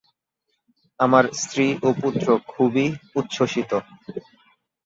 [0.99, 2.85] আমার স্ত্রী ও পুত্র খুবই
[3.15, 3.71] উচ্ছ্বসিত।